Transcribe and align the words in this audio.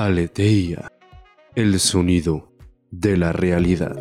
Aleteia, 0.00 0.92
el 1.56 1.80
sonido 1.80 2.52
de 2.92 3.16
la 3.16 3.32
realidad. 3.32 3.98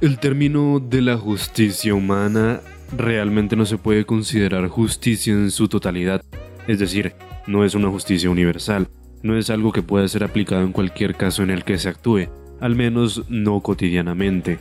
El 0.00 0.18
término 0.18 0.80
de 0.80 1.02
la 1.02 1.18
justicia 1.18 1.92
humana 1.92 2.62
realmente 2.96 3.56
no 3.56 3.66
se 3.66 3.76
puede 3.76 4.06
considerar 4.06 4.68
justicia 4.68 5.34
en 5.34 5.50
su 5.50 5.68
totalidad, 5.68 6.24
es 6.66 6.78
decir, 6.78 7.12
no 7.46 7.62
es 7.62 7.74
una 7.74 7.90
justicia 7.90 8.30
universal, 8.30 8.88
no 9.22 9.36
es 9.36 9.50
algo 9.50 9.70
que 9.70 9.82
pueda 9.82 10.08
ser 10.08 10.24
aplicado 10.24 10.62
en 10.62 10.72
cualquier 10.72 11.14
caso 11.14 11.42
en 11.42 11.50
el 11.50 11.64
que 11.64 11.76
se 11.76 11.90
actúe, 11.90 12.30
al 12.58 12.74
menos 12.74 13.28
no 13.28 13.60
cotidianamente. 13.60 14.60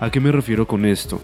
¿A 0.00 0.10
qué 0.10 0.18
me 0.18 0.32
refiero 0.32 0.66
con 0.66 0.86
esto? 0.86 1.20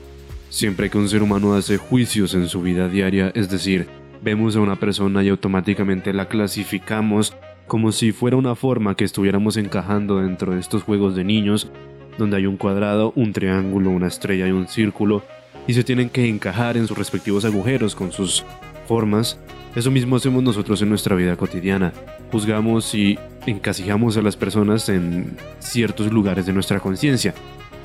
Siempre 0.50 0.90
que 0.90 0.98
un 0.98 1.08
ser 1.08 1.22
humano 1.22 1.54
hace 1.54 1.78
juicios 1.78 2.34
en 2.34 2.46
su 2.46 2.60
vida 2.60 2.90
diaria, 2.90 3.32
es 3.34 3.48
decir, 3.48 4.01
vemos 4.22 4.54
a 4.56 4.60
una 4.60 4.76
persona 4.76 5.22
y 5.22 5.28
automáticamente 5.28 6.12
la 6.12 6.28
clasificamos 6.28 7.34
como 7.66 7.92
si 7.92 8.12
fuera 8.12 8.36
una 8.36 8.54
forma 8.54 8.94
que 8.96 9.04
estuviéramos 9.04 9.56
encajando 9.56 10.20
dentro 10.20 10.52
de 10.52 10.60
estos 10.60 10.82
juegos 10.82 11.16
de 11.16 11.24
niños, 11.24 11.70
donde 12.18 12.36
hay 12.36 12.46
un 12.46 12.56
cuadrado, 12.56 13.12
un 13.16 13.32
triángulo, 13.32 13.90
una 13.90 14.08
estrella 14.08 14.46
y 14.46 14.52
un 14.52 14.68
círculo, 14.68 15.22
y 15.66 15.74
se 15.74 15.84
tienen 15.84 16.10
que 16.10 16.28
encajar 16.28 16.76
en 16.76 16.86
sus 16.86 16.98
respectivos 16.98 17.44
agujeros 17.44 17.94
con 17.94 18.12
sus 18.12 18.44
formas. 18.86 19.38
Eso 19.74 19.90
mismo 19.90 20.16
hacemos 20.16 20.42
nosotros 20.42 20.82
en 20.82 20.90
nuestra 20.90 21.16
vida 21.16 21.36
cotidiana. 21.36 21.92
Juzgamos 22.30 22.94
y 22.94 23.18
encasillamos 23.46 24.16
a 24.16 24.22
las 24.22 24.36
personas 24.36 24.88
en 24.88 25.36
ciertos 25.60 26.12
lugares 26.12 26.44
de 26.46 26.52
nuestra 26.52 26.78
conciencia. 26.78 27.32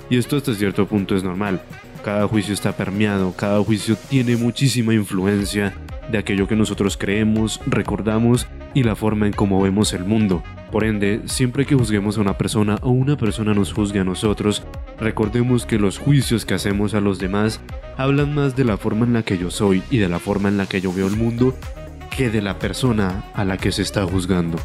Y 0.09 0.17
esto 0.17 0.35
hasta 0.35 0.53
cierto 0.53 0.85
punto 0.85 1.15
es 1.15 1.23
normal. 1.23 1.61
Cada 2.03 2.27
juicio 2.27 2.53
está 2.53 2.75
permeado, 2.75 3.33
cada 3.33 3.63
juicio 3.63 3.95
tiene 4.09 4.35
muchísima 4.35 4.93
influencia 4.93 5.73
de 6.11 6.17
aquello 6.17 6.47
que 6.47 6.55
nosotros 6.55 6.97
creemos, 6.97 7.61
recordamos 7.65 8.47
y 8.73 8.83
la 8.83 8.95
forma 8.95 9.27
en 9.27 9.33
cómo 9.33 9.61
vemos 9.61 9.93
el 9.93 10.05
mundo. 10.05 10.43
Por 10.71 10.83
ende, 10.83 11.21
siempre 11.25 11.65
que 11.65 11.75
juzguemos 11.75 12.17
a 12.17 12.21
una 12.21 12.37
persona 12.37 12.77
o 12.81 12.89
una 12.89 13.17
persona 13.17 13.53
nos 13.53 13.73
juzgue 13.73 13.99
a 13.99 14.03
nosotros, 14.03 14.63
recordemos 14.99 15.65
que 15.65 15.79
los 15.79 15.97
juicios 15.97 16.45
que 16.45 16.53
hacemos 16.53 16.93
a 16.93 17.01
los 17.01 17.19
demás 17.19 17.61
hablan 17.97 18.35
más 18.35 18.55
de 18.55 18.65
la 18.65 18.77
forma 18.77 19.05
en 19.05 19.13
la 19.13 19.23
que 19.23 19.37
yo 19.37 19.49
soy 19.49 19.83
y 19.89 19.97
de 19.97 20.09
la 20.09 20.19
forma 20.19 20.49
en 20.49 20.57
la 20.57 20.65
que 20.65 20.81
yo 20.81 20.91
veo 20.93 21.07
el 21.07 21.15
mundo 21.15 21.55
que 22.15 22.29
de 22.29 22.41
la 22.41 22.59
persona 22.59 23.23
a 23.33 23.45
la 23.45 23.57
que 23.57 23.71
se 23.71 23.81
está 23.81 24.05
juzgando. 24.05 24.57